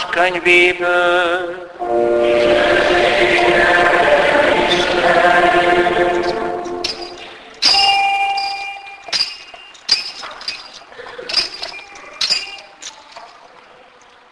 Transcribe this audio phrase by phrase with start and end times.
[0.00, 1.68] János könyvéből.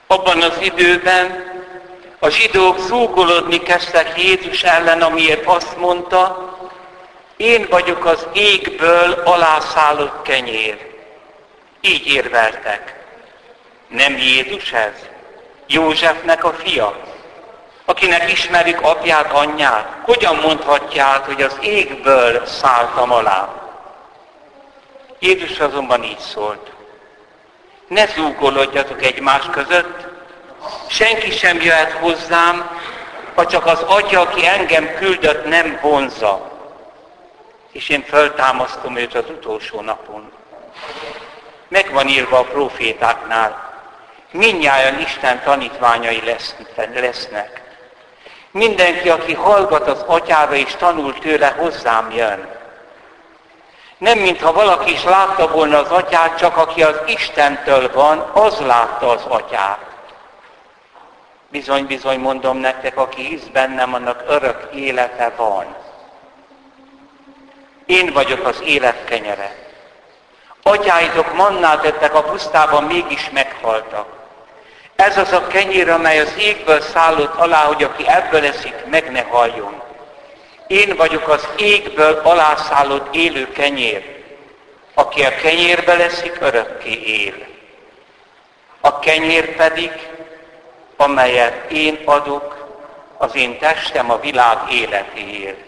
[0.06, 1.46] Abban az időben
[2.18, 6.52] a zsidók zúgolódni kezdtek Jézus ellen, amiért azt mondta,
[7.36, 10.96] én vagyok az égből alászállott kenyér.
[11.80, 12.94] Így érveltek.
[13.88, 15.17] Nem Jézus ez?
[15.68, 16.96] Józsefnek a fia?
[17.84, 19.96] Akinek ismerik apját, anyját?
[20.02, 23.48] Hogyan mondhatják, hogy az égből szálltam alá?
[25.18, 26.70] Jézus azonban így szólt.
[27.88, 30.06] Ne zúgolódjatok egymás között,
[30.88, 32.70] senki sem jöhet hozzám,
[33.34, 36.50] ha csak az Atya, aki engem küldött, nem vonza.
[37.72, 40.32] És én föltámasztom őt az utolsó napon.
[41.68, 43.67] Meg van írva a profétáknál.
[44.30, 46.22] Mindnyájan Isten tanítványai
[46.94, 47.62] lesznek.
[48.50, 52.48] Mindenki, aki hallgat az atyára és tanul tőle, hozzám jön.
[53.98, 59.08] Nem mintha valaki is látta volna az atyát, csak aki az Istentől van, az látta
[59.08, 59.78] az atyát.
[61.50, 65.76] Bizony, bizony mondom nektek, aki hisz bennem, annak örök élete van.
[67.86, 69.54] Én vagyok az élet kenyere.
[70.62, 74.17] Atyáitok mannát ettek a pusztában, mégis meghaltak.
[74.98, 79.22] Ez az a kenyér, amely az égből szállott alá, hogy aki ebből eszik, meg ne
[79.22, 79.82] haljon.
[80.66, 84.24] Én vagyok az égből alászállott élő kenyér.
[84.94, 87.34] Aki a kenyérbe leszik, örökké él.
[88.80, 89.90] A kenyér pedig
[90.96, 92.66] amelyet én adok,
[93.16, 95.64] az én testem a világ életéért.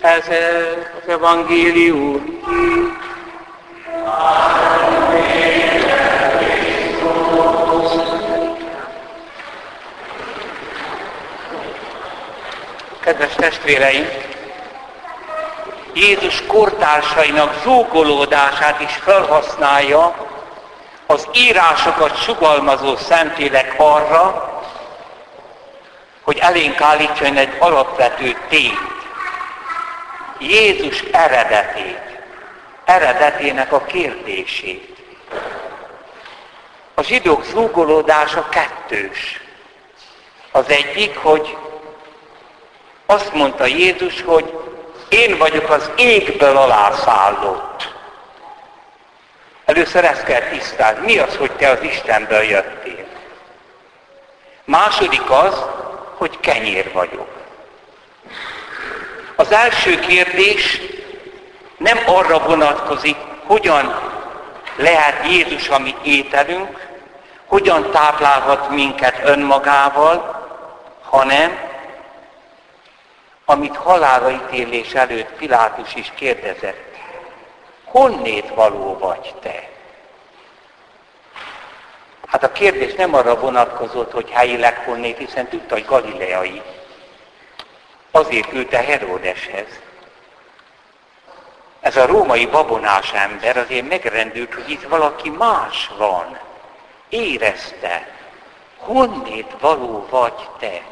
[0.00, 2.40] Ez az evangélium.
[13.18, 14.08] Kedves testvéreim,
[15.94, 20.26] Jézus kortársainak zúgolódását is felhasználja
[21.06, 24.52] az írásokat sugalmazó Szentlélek arra,
[26.22, 28.96] hogy elénk állítson egy alapvető tényt.
[30.38, 32.00] Jézus eredetét,
[32.84, 34.96] eredetének a kérdését.
[36.94, 39.40] A zsidók zúgolódása kettős.
[40.52, 41.56] Az egyik, hogy
[43.10, 44.58] azt mondta Jézus, hogy
[45.08, 47.94] én vagyok az égből alászállott.
[49.64, 51.04] Először ezt kell tisztázni.
[51.04, 53.06] Mi az, hogy te az Istenből jöttél?
[54.64, 55.64] Második az,
[56.16, 57.28] hogy kenyér vagyok.
[59.36, 60.80] Az első kérdés
[61.76, 63.16] nem arra vonatkozik,
[63.46, 64.00] hogyan
[64.76, 66.86] lehet Jézus a mi ételünk,
[67.46, 70.46] hogyan táplálhat minket önmagával,
[71.02, 71.67] hanem
[73.50, 76.96] amit halára ítélés előtt Pilátus is kérdezett
[77.84, 79.68] honnét való vagy te?
[82.26, 86.62] Hát a kérdés nem arra vonatkozott, hogy helyileg honnét, hiszen tudta, hogy galileai.
[88.10, 89.80] Azért küldte Heródeshez.
[91.80, 96.38] Ez a római babonás ember azért megrendült, hogy itt valaki más van.
[97.08, 98.08] Érezte,
[98.78, 100.82] honnét való vagy te?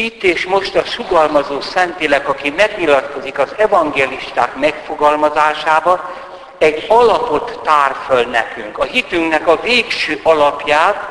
[0.00, 6.10] Itt és most a sugalmazó Szentlélek, aki megnyilatkozik az evangelisták megfogalmazásába,
[6.58, 11.08] egy alapot tár föl nekünk, a hitünknek a végső alapját,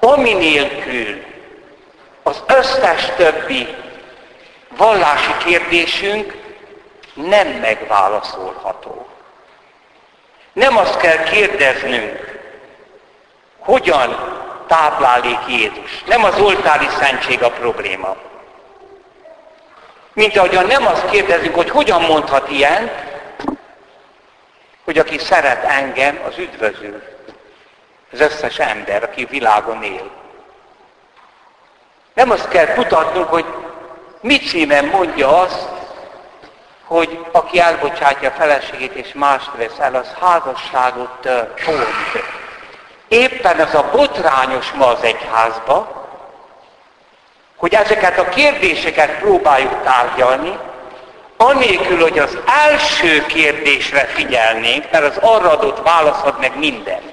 [0.00, 1.22] ami nélkül
[2.22, 3.68] az összes többi
[4.76, 6.36] vallási kérdésünk
[7.14, 9.06] nem megválaszolható.
[10.52, 12.40] Nem azt kell kérdeznünk,
[13.58, 14.41] hogyan
[14.72, 16.02] táplálék Jézus.
[16.06, 18.16] Nem az oltári szentség a probléma.
[20.12, 22.90] Mint ahogyan nem azt kérdezünk, hogy hogyan mondhat ilyen,
[24.84, 27.02] hogy aki szeret engem, az üdvözül.
[28.12, 30.10] Az összes ember, aki világon él.
[32.14, 33.46] Nem azt kell kutatnunk, hogy
[34.20, 35.68] mit címen mondja azt,
[36.84, 41.28] hogy aki elbocsátja a feleségét és mást vesz el, az házasságot
[41.64, 42.31] pont.
[43.12, 46.06] Éppen ez a botrányos ma az egyházba,
[47.56, 50.58] hogy ezeket a kérdéseket próbáljuk tárgyalni,
[51.36, 57.12] anélkül, hogy az első kérdésre figyelnénk, mert az arra adott válasz ad meg mindent.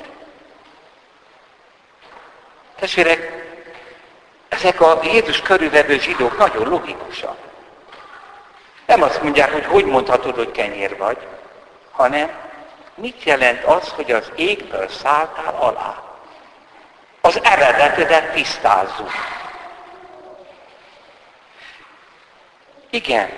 [2.79, 3.43] Testvérek,
[4.49, 7.37] ezek a Jézus körülvevő zsidók nagyon logikusak.
[8.85, 11.17] Nem azt mondják, hogy hogy mondhatod, hogy kenyér vagy,
[11.91, 12.48] hanem
[12.99, 16.03] mit jelent az, hogy az égből szálltál alá.
[17.21, 19.11] Az eredetedet tisztázzuk.
[22.89, 23.29] Igen,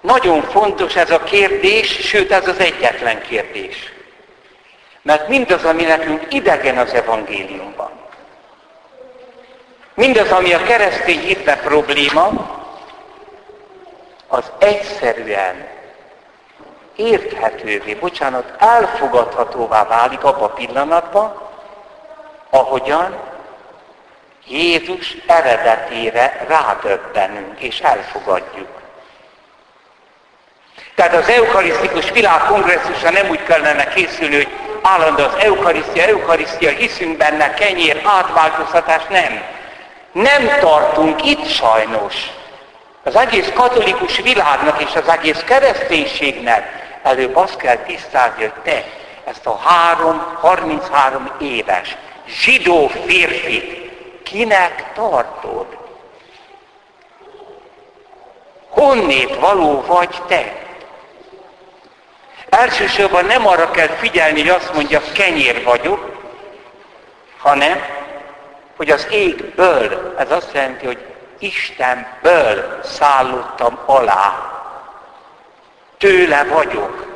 [0.00, 3.92] nagyon fontos ez a kérdés, sőt ez az egyetlen kérdés.
[5.02, 7.90] Mert mindaz, ami nekünk idegen az evangéliumban,
[9.94, 12.62] mindaz, ami a keresztény hitbe probléma,
[14.28, 15.73] az egyszerűen
[16.96, 21.34] érthetővé, bocsánat, elfogadhatóvá válik abba a pillanatban,
[22.50, 23.16] ahogyan
[24.46, 28.68] Jézus eredetére rádöbbenünk és elfogadjuk.
[30.94, 34.48] Tehát az eukarisztikus világkongresszusra nem úgy kellene készülni, hogy
[34.82, 39.42] állandó az eukarisztia, eukarisztia, hiszünk benne, kenyér, átváltoztatás, nem.
[40.12, 42.14] Nem tartunk itt sajnos.
[43.02, 48.84] Az egész katolikus világnak és az egész kereszténységnek előbb azt kell tisztázni, hogy te
[49.24, 51.96] ezt a három, 33 éves
[52.26, 53.90] zsidó férfit
[54.22, 55.66] kinek tartod?
[58.68, 60.62] Honnét való vagy te?
[62.48, 66.22] Elsősorban nem arra kell figyelni, hogy azt mondja, kenyér vagyok,
[67.38, 67.84] hanem,
[68.76, 71.06] hogy az égből, ez azt jelenti, hogy
[71.38, 74.53] Istenből szállottam alá.
[76.04, 77.06] Tőle vagyok.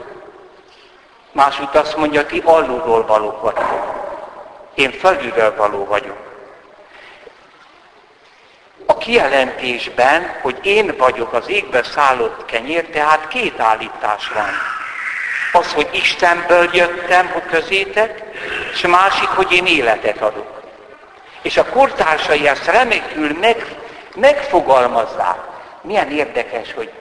[1.32, 3.94] Másút azt mondja, ti alulról valók vagyok.
[4.75, 6.17] Én felülről való vagyok.
[8.87, 14.50] A kijelentésben, hogy én vagyok az égbe szállott kenyér, tehát két állítás van.
[15.52, 18.23] Az, hogy Istenből jöttem hogy közétek,
[18.73, 20.62] és másik, hogy én életet adok.
[21.43, 23.76] És a kortársai ezt remekül meg,
[24.14, 25.38] megfogalmazzák.
[25.81, 26.93] Milyen érdekes, hogy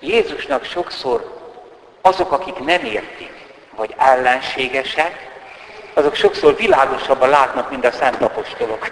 [0.00, 1.33] Jézusnak sokszor
[2.06, 3.32] azok, akik nem értik,
[3.76, 5.32] vagy ellenségesek,
[5.94, 8.90] azok sokszor világosabban látnak, mint a szent apostolok.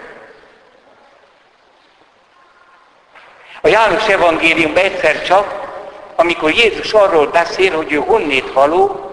[3.61, 5.71] A János evangéliumban egyszer csak,
[6.15, 9.11] amikor Jézus arról beszél, hogy ő honnét való,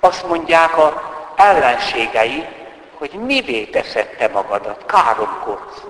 [0.00, 2.44] azt mondják a ellenségei,
[2.94, 5.82] hogy mivé teszed te magadat, káromkodsz.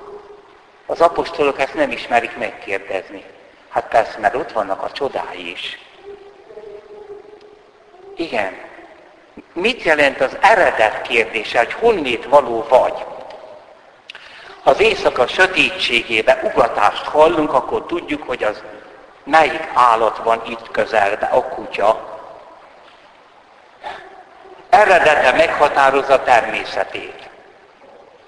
[0.86, 3.24] Az apostolok ezt nem ismerik megkérdezni.
[3.68, 5.78] Hát persze, mert ott vannak a csodái is.
[8.16, 8.56] Igen.
[9.52, 13.04] Mit jelent az eredet kérdése, hogy honnét való vagy?
[14.62, 18.62] Az éjszaka sötétségébe ugatást hallunk, akkor tudjuk, hogy az
[19.24, 22.18] melyik állat van itt közelbe, a kutya.
[24.70, 27.28] Eredete meghatározza természetét.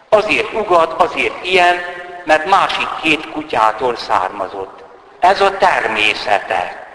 [0.09, 1.77] Azért ugat, azért ilyen,
[2.25, 4.85] mert másik két kutyától származott.
[5.21, 6.86] Ez a természete.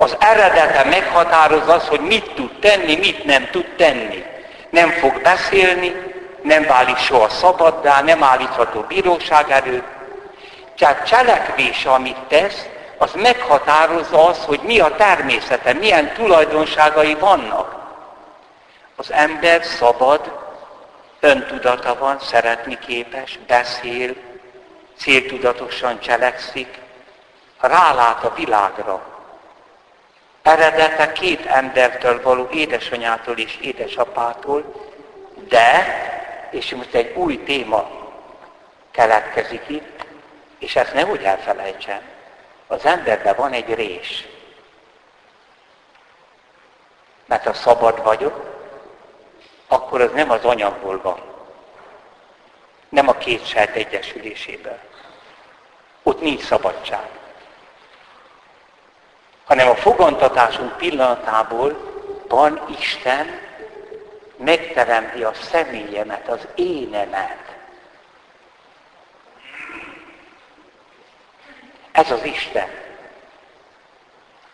[0.00, 4.24] Az eredete meghatározza az, hogy mit tud tenni, mit nem tud tenni.
[4.70, 5.92] Nem fog beszélni,
[6.42, 9.86] nem válik soha szabaddá, nem állítható bíróság előtt.
[10.76, 17.76] Tehát cselekvés, amit tesz, az meghatározza az, hogy mi a természete, milyen tulajdonságai vannak.
[18.96, 20.32] Az ember szabad,
[21.20, 24.14] öntudata van, szeretni képes, beszél,
[24.98, 26.78] céltudatosan cselekszik,
[27.60, 29.17] rálát a világra,
[30.42, 34.74] eredete két embertől való édesanyától és édesapától,
[35.48, 35.86] de,
[36.50, 37.90] és most egy új téma
[38.90, 40.06] keletkezik itt,
[40.58, 42.00] és ezt nem úgy elfelejtsen,
[42.66, 44.26] az emberben van egy rés.
[47.26, 48.56] Mert ha szabad vagyok,
[49.68, 51.22] akkor az nem az anyagból van.
[52.88, 54.78] Nem a két sejt egyesüléséből.
[56.02, 57.08] Ott nincs szabadság
[59.48, 61.76] hanem a fogantatásunk pillanatából
[62.28, 63.40] van Isten
[64.36, 67.36] megteremti a személyemet, az énemet.
[71.92, 72.68] Ez az Isten.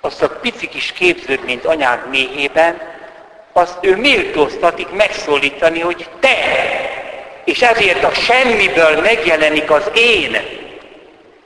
[0.00, 2.80] Azt a pici kis képződ, mint anyád méhében,
[3.52, 6.36] azt ő méltóztatik megszólítani, hogy te!
[7.44, 10.36] És ezért a semmiből megjelenik az én.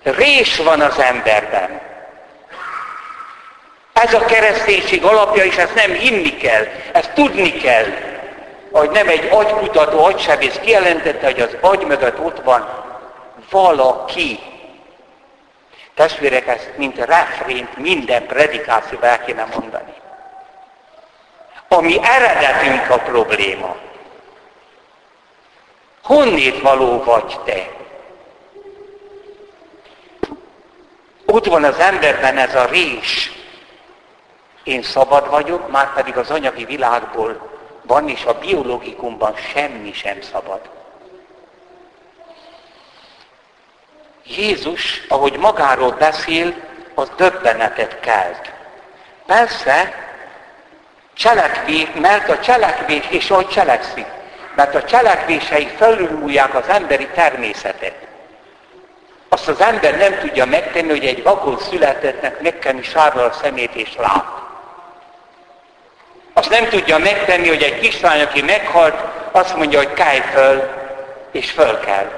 [0.02, 1.87] Rés van az emberben.
[4.02, 7.86] Ez a kereszténység alapja, és ezt nem hinni kell, ezt tudni kell.
[8.70, 12.68] Hogy nem egy agykutató, agysebész kijelentette, hogy az agy mögött ott van
[13.50, 14.38] valaki.
[15.94, 19.92] Testvérek, ezt mint refrént minden predikációban el kéne mondani.
[21.68, 23.76] Ami eredetünk a probléma.
[26.02, 27.76] Honnét való vagy te?
[31.30, 33.37] ott van az emberben ez a rés.
[34.68, 37.50] Én szabad vagyok, már pedig az anyagi világból
[37.82, 40.60] van, és a biológikumban semmi sem szabad.
[44.24, 46.54] Jézus, ahogy magáról beszél,
[46.94, 48.52] az döbbenetet kelt.
[49.26, 49.94] Persze,
[51.14, 54.06] cselekvés, mert a cselekvés, és ahogy cselekszik,
[54.54, 58.06] mert a cselekvései felülmúlják az emberi természetet.
[59.28, 63.96] Azt az ember nem tudja megtenni, hogy egy vakon születettnek megkenni sárra a szemét és
[63.96, 64.37] lát.
[66.38, 68.94] Azt nem tudja megtenni, hogy egy kislány, aki meghalt,
[69.32, 70.70] azt mondja, hogy kelj föl,
[71.32, 72.10] és föl kell.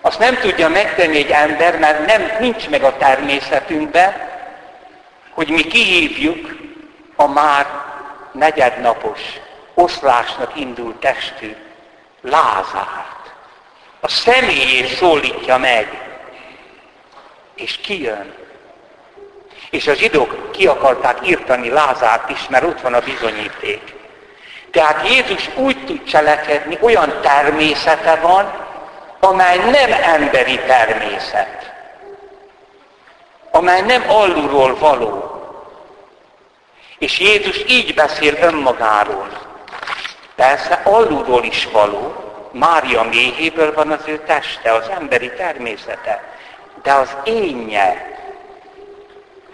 [0.00, 4.16] Azt nem tudja megtenni egy ember, mert nem, nincs meg a természetünkben,
[5.30, 6.56] hogy mi kihívjuk
[7.16, 7.66] a már
[8.32, 9.20] negyednapos,
[9.74, 11.56] oszlásnak indult testű
[12.20, 13.32] Lázárt.
[14.00, 16.00] A személyét szólítja meg,
[17.54, 18.34] és kijön.
[19.70, 23.96] És a zsidók ki akarták írtani Lázárt is, mert ott van a bizonyíték.
[24.70, 28.66] Tehát Jézus úgy tud cselekedni, olyan természete van,
[29.20, 31.72] amely nem emberi természet,
[33.50, 35.32] amely nem alulról való.
[36.98, 39.28] És Jézus így beszél önmagáról.
[40.34, 42.14] Persze alulról is való,
[42.52, 46.22] Mária méhéből van az ő teste, az emberi természete,
[46.82, 48.17] de az énje,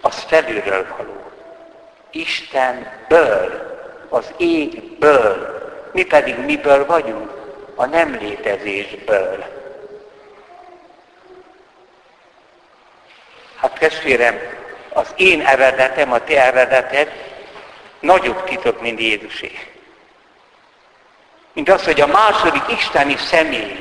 [0.05, 1.31] az felülről való.
[2.11, 3.73] Istenből,
[4.09, 7.31] az égből, mi pedig miből vagyunk?
[7.75, 9.45] A nem létezésből.
[13.55, 14.39] Hát testvérem,
[14.89, 17.11] az én eredetem, a te eredeted
[17.99, 19.51] nagyobb titok, mint Jézusé.
[21.53, 23.79] Mint az, hogy a második isteni személy,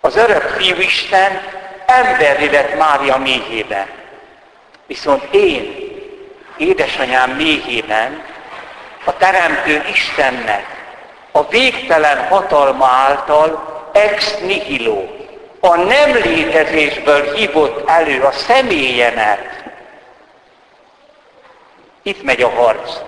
[0.00, 1.42] az örök fiú Isten
[1.86, 4.02] emberi lett Mária méhében.
[4.86, 5.92] Viszont én,
[6.56, 8.24] édesanyám méhében,
[9.04, 10.74] a Teremtő Istennek
[11.32, 15.02] a végtelen hatalma által ex nihilo,
[15.60, 19.64] a nem létezésből hívott elő a személyemet.
[22.02, 22.98] Itt megy a harc.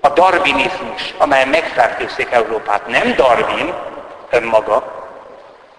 [0.00, 3.74] A darwinizmus, amely megfertőzték Európát, nem Darwin
[4.30, 5.04] önmaga,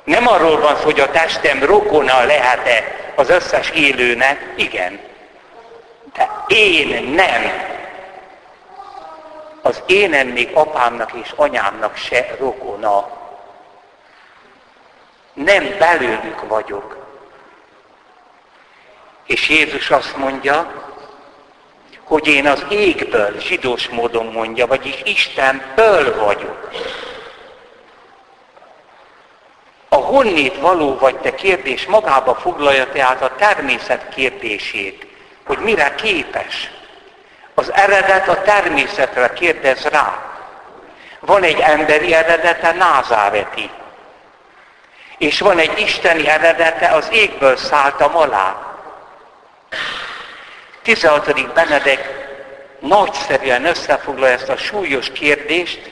[0.04, 5.00] nem arról van szó, hogy a testem rokona lehet-e az összes élőnek, igen.
[6.14, 7.42] De én nem.
[9.62, 13.10] Az én még apámnak és anyámnak se rokona
[15.34, 16.98] nem belőlük vagyok.
[19.26, 20.86] És Jézus azt mondja,
[22.04, 26.70] hogy én az égből, zsidós módon mondja, vagyis Istenből vagyok.
[29.90, 35.08] A honnét való vagy te kérdés magába foglalja tehát a természet kérdését,
[35.46, 36.72] hogy mire képes.
[37.54, 40.36] Az eredet a természetre kérdez rá.
[41.20, 43.70] Van egy emberi eredete, názáreti.
[45.18, 48.76] És van egy isteni eredete, az égből szálltam alá.
[50.82, 51.54] 16.
[51.54, 52.28] Benedek
[52.80, 55.92] nagyszerűen összefoglalja ezt a súlyos kérdést,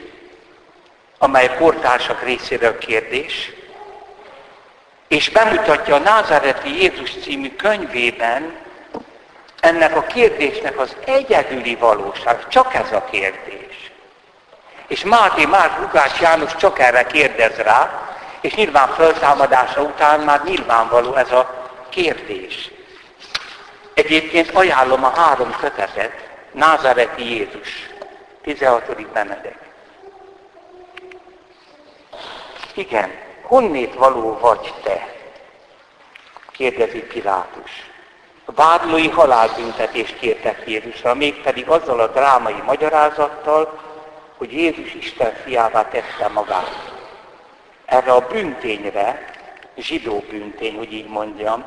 [1.18, 3.52] amely portársak részéről kérdés,
[5.08, 8.56] és bemutatja a Názáreti Jézus című könyvében
[9.60, 13.92] ennek a kérdésnek az egyedüli valóság, csak ez a kérdés.
[14.88, 18.10] És Máté, Márk, Lukács, János csak erre kérdez rá,
[18.42, 22.72] és nyilván föltámadása után már nyilvánvaló ez a kérdés.
[23.94, 26.12] Egyébként ajánlom a három kötetet,
[26.52, 27.90] Názareti Jézus,
[28.44, 29.12] 16.
[29.12, 29.58] Benedek.
[32.74, 35.14] Igen, honnét való vagy te?
[36.52, 37.72] kérdezi Pilátus.
[38.46, 43.80] A vádlói halálbüntetést kértek Jézusra, mégpedig azzal a drámai magyarázattal,
[44.38, 46.94] hogy Jézus Isten fiává tette magát
[47.86, 49.34] erre a büntényre,
[49.76, 51.64] zsidó büntény, hogy így mondjam,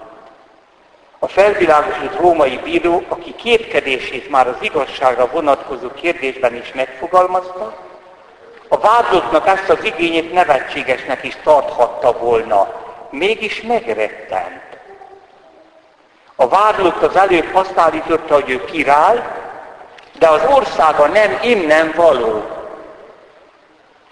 [1.18, 7.87] a felvilágosult római bíró, aki kétkedését már az igazságra vonatkozó kérdésben is megfogalmazta,
[8.68, 12.68] a vádlottnak ezt az igényét nevetségesnek is tarthatta volna,
[13.10, 14.62] mégis megrettent.
[16.36, 19.22] A vádlott az előbb azt állította, hogy ő király,
[20.18, 22.42] de az országa nem innen való.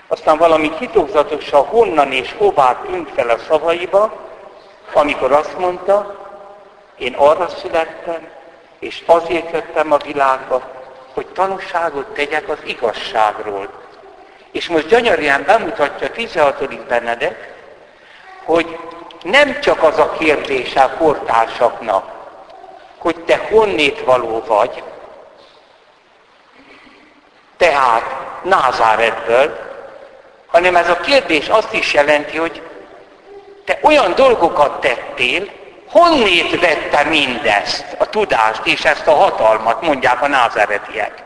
[0.09, 4.13] Aztán valami titokzatosan honnan és hová tűnt fel a szavaiba,
[4.93, 6.15] amikor azt mondta,
[6.99, 8.29] én arra születtem,
[8.79, 10.63] és azért jöttem a világba,
[11.15, 13.69] hogy tanúságot tegyek az igazságról.
[14.57, 16.87] És most gyönyörűen bemutatja 16.
[16.87, 17.55] Benedek,
[18.45, 18.79] hogy
[19.23, 22.05] nem csak az a kérdése a kortársaknak,
[22.99, 24.83] hogy te honnét való vagy,
[27.57, 28.03] tehát
[28.43, 29.59] Názáretből,
[30.47, 32.63] hanem ez a kérdés azt is jelenti, hogy
[33.65, 35.49] te olyan dolgokat tettél,
[35.89, 41.26] honnét vette mindezt, a tudást és ezt a hatalmat, mondják a názáretiek.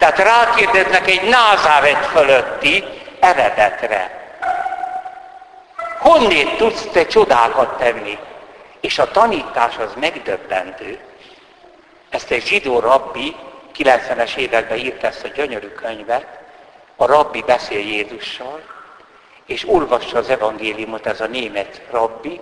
[0.00, 2.84] Tehát rákérdeznek egy názáret fölötti
[3.18, 4.10] eredetre.
[5.98, 8.18] Honnét tudsz te csodákat tenni?
[8.80, 10.98] És a tanítás az megdöbbentő.
[12.10, 13.36] Ezt egy zsidó rabbi
[13.76, 16.26] 90-es években írt ezt a gyönyörű könyvet,
[16.96, 18.60] a rabbi beszél Jézussal,
[19.46, 22.40] és olvassa az evangéliumot ez a német rabbi,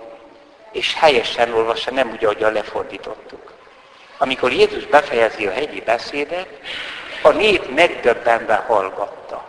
[0.71, 3.53] és helyesen olvassa, nem úgy, ahogyan lefordítottuk.
[4.17, 6.47] Amikor Jézus befejezi a hegyi beszédet,
[7.21, 9.43] a nép megdöbbenve hallgatta.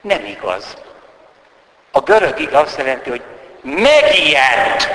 [0.00, 0.76] Nem igaz.
[1.92, 3.22] A görög igaz azt jelenti, hogy
[3.62, 4.88] megijedt.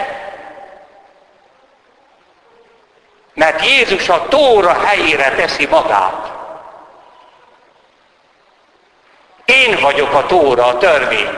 [3.34, 6.32] Mert Jézus a tóra helyére teszi magát.
[9.46, 11.38] Én vagyok a tóra, a törvény.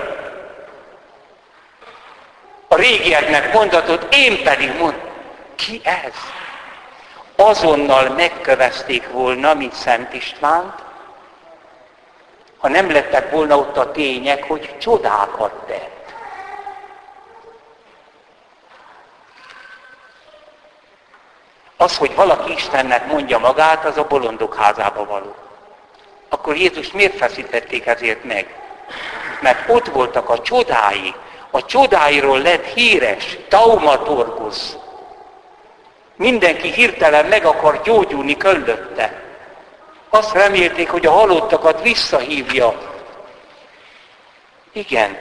[2.68, 4.96] A régieknek mondatot, én pedig mond.
[5.56, 6.14] Ki ez?
[7.44, 10.74] Azonnal megkövezték volna, mint Szent Istvánt,
[12.58, 16.14] ha nem lettek volna ott a tények, hogy csodákat tett.
[21.78, 25.36] Az, hogy valaki Istennek mondja magát, az a bolondok házába való.
[26.30, 28.56] Akkor Jézus miért feszítették ezért meg?
[29.42, 31.16] Mert ott voltak a csodái.
[31.52, 34.76] A csodáiról lett híres, taumatorgusz.
[36.22, 39.22] Mindenki hirtelen meg akar gyógyulni körülötte.
[40.10, 42.78] Azt remélték, hogy a halottakat visszahívja.
[44.72, 45.18] Igen.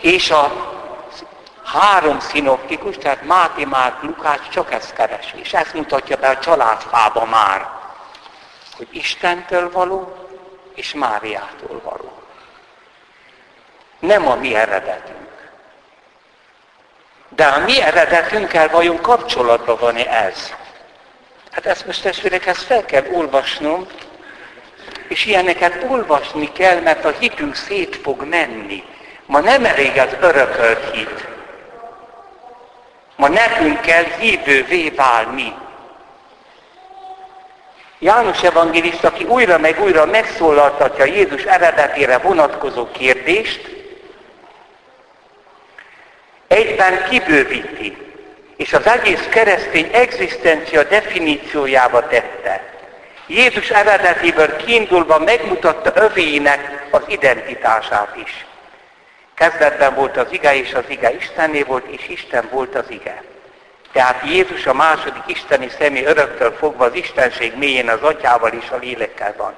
[0.00, 0.52] És a
[1.64, 5.34] három szinoptikus, tehát Máté, Márk, Lukács csak ezt keres.
[5.42, 7.68] És ezt mutatja be a családfába már,
[8.76, 10.28] hogy Istentől való
[10.74, 12.12] és Máriától való.
[13.98, 15.19] Nem a mi eredetünk.
[17.36, 20.52] De a mi eredetünkkel vajon kapcsolatban van-e ez?
[21.50, 23.86] Hát ezt most testvérek, ezt fel kell olvasnom,
[25.08, 28.84] és ilyeneket olvasni kell, mert a hitünk szét fog menni.
[29.26, 31.28] Ma nem elég az örökölt hit.
[33.16, 35.54] Ma nekünk kell hívővé válni.
[37.98, 43.79] János evangélista, aki újra meg újra megszólaltatja Jézus eredetére vonatkozó kérdést,
[46.50, 47.96] egyben kibővíti,
[48.56, 52.62] és az egész keresztény egzisztencia definíciójába tette.
[53.26, 58.46] Jézus eredetéből kiindulva megmutatta övéinek az identitását is.
[59.34, 63.22] Kezdetben volt az ige, és az ige Istenné volt, és Isten volt az ige.
[63.92, 68.76] Tehát Jézus a második isteni személy öröktől fogva az Istenség mélyén az atyával és a
[68.76, 69.56] lélekkel van.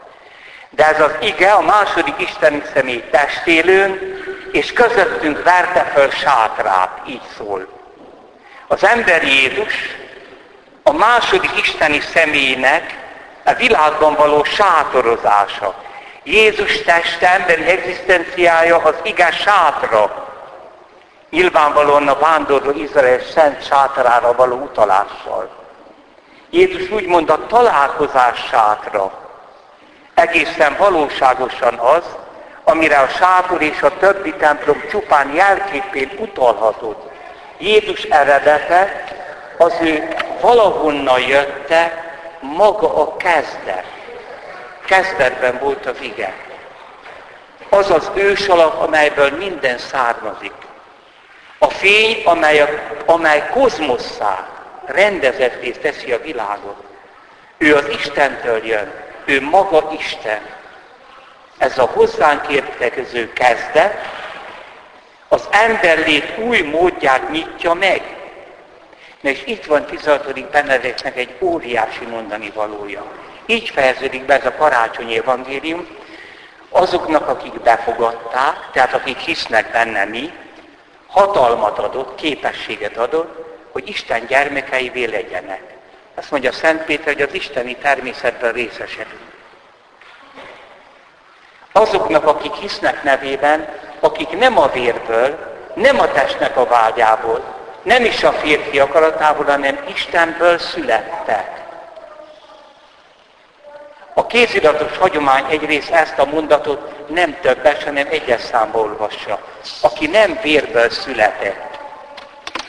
[0.70, 4.21] De ez az ige a második isteni személy testélőn,
[4.52, 7.68] és közöttünk verte föl sátrát, így szól.
[8.66, 9.74] Az ember Jézus
[10.82, 13.00] a második isteni személynek
[13.44, 15.74] a világban való sátorozása.
[16.24, 20.30] Jézus teste, emberi egzisztenciája az igaz sátra.
[21.30, 25.50] Nyilvánvalóan a vándorló Izrael szent sátrára való utalással.
[26.50, 29.12] Jézus úgymond a találkozás sátra.
[30.14, 32.04] Egészen valóságosan az,
[32.64, 37.10] amire a sátor és a többi templom csupán jelképén utalhatott.
[37.58, 39.04] Jézus eredete
[39.56, 43.84] az ő valahonnan jötte maga a kezdet.
[44.86, 46.34] Kezdetben volt az ige.
[47.68, 50.52] Az az ősalap, amelyből minden származik.
[51.58, 52.68] A fény, amely, a,
[53.06, 54.48] amely kozmosszá
[54.84, 56.82] rendezetté teszi a világot.
[57.58, 58.92] Ő az Istentől jön.
[59.24, 60.40] Ő maga Isten.
[61.62, 63.94] Ez a hozzánk értekező kezdet,
[65.28, 68.02] az emberlét új módját nyitja meg.
[69.20, 70.50] És itt van 16.
[70.50, 73.04] Benedeknek egy óriási mondani valója.
[73.46, 75.86] Így fejeződik be ez a karácsonyi evangélium,
[76.68, 80.32] azoknak, akik befogadták, tehát akik hisznek benne mi,
[81.06, 85.62] hatalmat adott, képességet adott, hogy Isten gyermekeivé legyenek.
[86.14, 89.21] Azt mondja Szent Péter, hogy az isteni természetben részesedünk.
[91.72, 93.68] Azoknak, akik hisznek nevében,
[94.00, 95.38] akik nem a vérből,
[95.74, 97.44] nem a testnek a vágyából,
[97.82, 101.60] nem is a férfi akaratából, hanem Istenből születtek.
[104.14, 109.38] A kéziratos hagyomány egyrészt ezt a mondatot nem többes, hanem egyes számba olvassa.
[109.80, 111.78] Aki nem vérből született,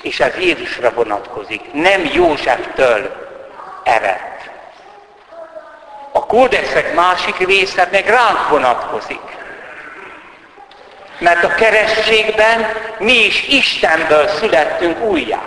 [0.01, 3.11] és ez Jézusra vonatkozik, nem Józseftől
[3.83, 4.32] ered.
[6.15, 9.21] A kódexek másik része meg ránk vonatkozik.
[11.17, 12.65] Mert a kerességben
[12.97, 15.43] mi is Istenből születtünk újjá.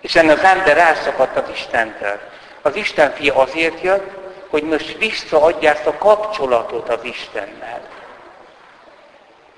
[0.00, 2.20] Hiszen az ember elszakadt az Istentől.
[2.62, 4.10] Az Isten fia azért jött,
[4.48, 7.80] hogy most visszaadja ezt a kapcsolatot az Istennel.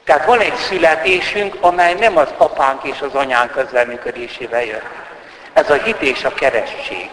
[0.05, 4.89] Tehát van egy születésünk, amely nem az apánk és az anyánk közleműködésével jött.
[5.53, 7.11] Ez a hit és a keresség.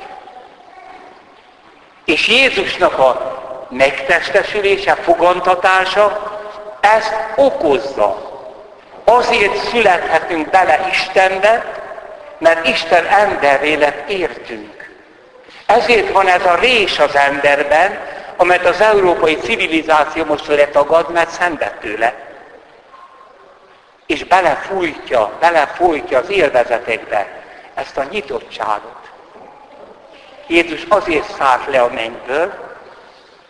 [2.05, 6.39] És Jézusnak a megtestesülése, fogantatása
[6.79, 8.29] ezt okozza.
[9.03, 11.79] Azért születhetünk bele Istenbe,
[12.37, 14.89] mert Isten emberré lett értünk.
[15.65, 17.99] Ezért van ez a rés az emberben,
[18.37, 22.13] amelyet az európai civilizáció most letagad, mert szenved tőle.
[24.05, 27.27] És belefújtja, belefújtja az élvezetekbe
[27.73, 29.00] ezt a nyitottságot.
[30.51, 32.53] Jézus azért szállt le a mennyből,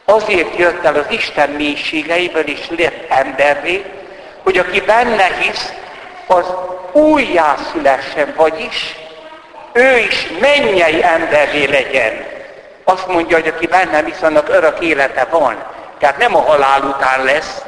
[0.06, 3.86] azért jött el az Isten mélységeiből is lett emberré,
[4.44, 5.74] hogy aki benne hisz,
[6.28, 6.46] az
[6.92, 8.96] újjászülessen, vagyis
[9.74, 12.26] ő is mennyei emberré legyen.
[12.84, 15.64] Azt mondja, hogy aki bennem hisz, annak örök élete van.
[16.00, 17.62] Tehát nem a halál után lesz,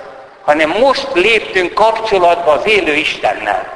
[0.45, 3.73] hanem most léptünk kapcsolatba az élő Istennel.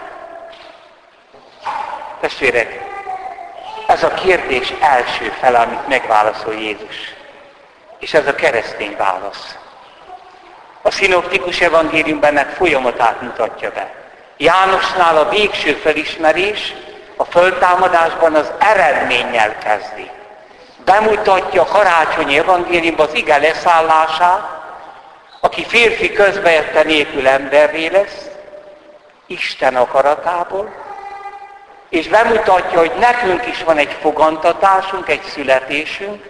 [2.19, 2.87] Testvérek,
[3.88, 7.15] ez a kérdés első fele, amit megválaszol Jézus.
[8.00, 9.58] És ez a keresztény válasz.
[10.82, 13.93] A szinoptikus evangéliumban ennek folyamatát mutatja be.
[14.38, 16.73] Jánosnál a végső felismerés
[17.15, 20.10] a föltámadásban az eredménnyel kezdi.
[20.86, 24.58] Bemutatja a karácsonyi evangéliumban az ige leszállását,
[25.41, 28.26] aki férfi közbejette nélkül emberré lesz,
[29.28, 30.73] Isten akaratából,
[31.89, 36.30] és bemutatja, hogy nekünk is van egy fogantatásunk, egy születésünk,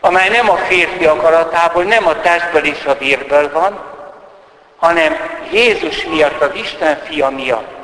[0.00, 3.92] amely nem a férfi akaratából, nem a testből és a vérből van,
[4.76, 5.16] hanem
[5.52, 7.74] Jézus miatt, az Isten fia miatt,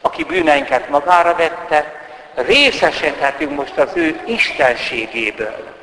[0.00, 5.74] aki bűneinket magára vette, részesedhetünk most az ő istenségéből.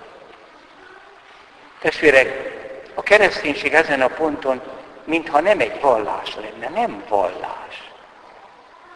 [1.81, 2.51] Testvérek,
[2.93, 4.61] a kereszténység ezen a ponton,
[5.03, 7.91] mintha nem egy vallás lenne, nem vallás.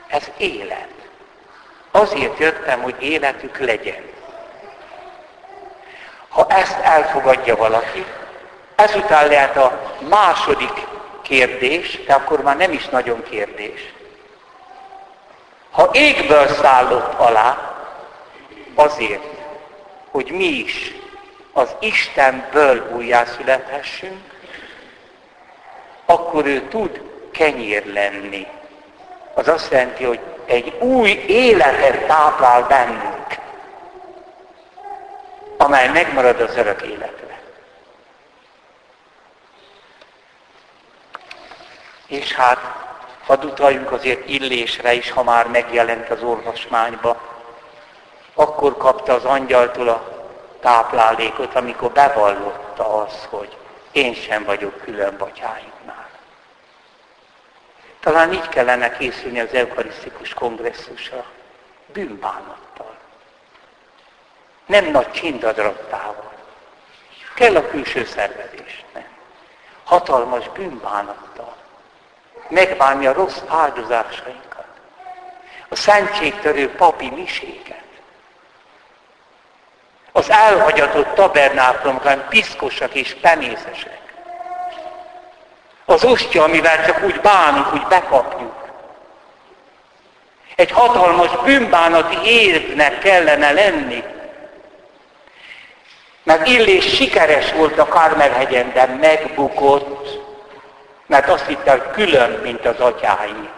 [0.08, 0.97] Ez élet.
[1.92, 4.04] Azért jöttem, hogy életük legyen.
[6.30, 8.06] Ha ezt elfogadja valaki,
[8.76, 10.88] ezután lehet a második
[11.22, 13.94] kérdés, de akkor már nem is nagyon kérdés.
[15.72, 17.76] Ha égből szállott alá,
[18.76, 19.24] azért,
[20.12, 20.96] hogy mi is
[21.54, 24.36] az Istenből újjászülethessünk,
[26.06, 28.48] akkor ő tud kenyér lenni.
[29.34, 33.38] Az azt jelenti, hogy egy új életet táplál bennünk,
[35.58, 37.42] amely megmarad az örök életre.
[42.08, 42.60] És hát
[43.26, 47.22] hadd utaljunk azért illésre is, ha már megjelent az orvosmányba.
[48.34, 50.26] Akkor kapta az angyaltól a
[50.60, 53.58] táplálékot, amikor bevallotta az, hogy
[53.92, 56.07] én sem vagyok külön batyáinknál.
[58.00, 61.26] Talán így kellene készülni az eukarisztikus kongresszusra,
[61.86, 62.98] bűnbánattal.
[64.66, 66.34] Nem nagy csindadrattával.
[67.36, 69.08] Kell a külső szervezés, nem.
[69.84, 71.56] Hatalmas bűnbánattal.
[72.50, 74.66] Megbánni a rossz áldozásainkat.
[75.70, 77.84] A szentségtörő papi miséget.
[80.12, 84.07] Az elhagyatott tabernáklomban piszkosak és penészesek.
[85.90, 88.54] Az ostya, amivel csak úgy bánunk, úgy bekapjuk.
[90.56, 94.04] Egy hatalmas bűnbánati évnek kellene lenni.
[96.24, 100.20] Mert Illés sikeres volt a Kármelhegyen, de megbukott,
[101.06, 103.50] mert azt hitte, hogy külön, mint az atyái.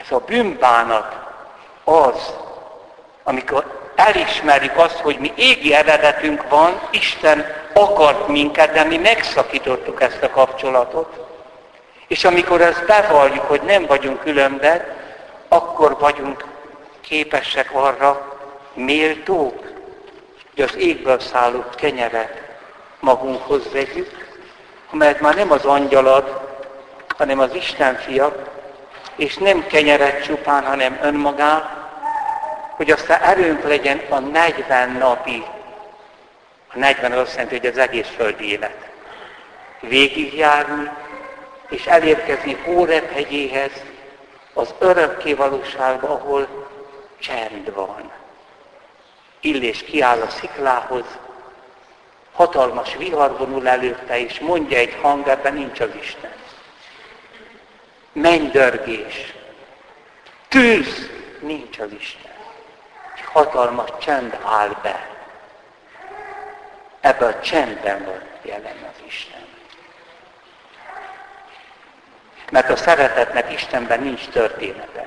[0.00, 1.14] Ez a bűnbánat
[1.84, 2.34] az,
[3.24, 10.22] amikor elismerjük azt, hogy mi égi eredetünk van, Isten akart minket, de mi megszakítottuk ezt
[10.22, 11.26] a kapcsolatot.
[12.08, 14.84] És amikor ezt bevalljuk, hogy nem vagyunk különben,
[15.48, 16.44] akkor vagyunk
[17.00, 18.38] képesek arra,
[18.74, 19.62] méltók,
[20.54, 22.42] hogy az égből szállott kenyeret
[23.00, 24.28] magunkhoz vegyük,
[24.92, 26.40] amelyet már nem az angyalad,
[27.16, 28.34] hanem az Isten fia,
[29.16, 31.70] és nem kenyeret csupán, hanem önmagát,
[32.76, 35.44] hogy aztán erőnk legyen a 40 napi,
[36.72, 38.88] a 40 azt jelenti, hogy az egész földi élet.
[39.80, 40.90] Végigjárni,
[41.68, 43.72] és elérkezni Hórep hegyéhez,
[44.52, 46.68] az örökké valóságba, ahol
[47.18, 48.12] csend van.
[49.40, 51.04] Illés kiáll a sziklához,
[52.32, 56.32] hatalmas vihar vonul előtte, és mondja egy hang, ebben nincs az Isten.
[58.12, 59.34] Mennydörgés,
[60.48, 62.32] tűz, nincs az Isten.
[63.14, 65.15] Egy hatalmas csend áll be.
[67.06, 69.46] Ebben a csendben van jelen az Isten.
[72.50, 75.06] Mert a szeretetnek Istenben nincs története.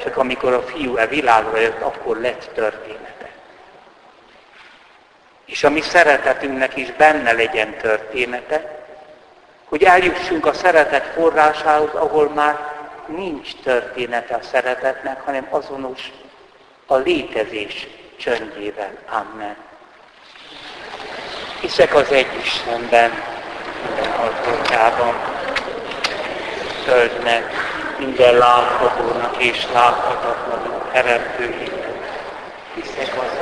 [0.00, 3.28] Csak amikor a fiú e világra jött, akkor lett története.
[5.44, 8.84] És a mi szeretetünknek is benne legyen története,
[9.64, 12.58] hogy eljussunk a szeretet forrásához, ahol már
[13.06, 16.10] nincs története a szeretetnek, hanem azonos
[16.86, 18.92] a létezés csöndjével.
[19.08, 19.68] Amen.
[21.60, 23.10] Hiszek az egy Istenben,
[23.84, 25.14] minden alkotában
[26.84, 27.52] földnek,
[27.98, 31.88] minden láthatónak és láthatatlannak teremtőjének.
[32.74, 33.39] Hiszek az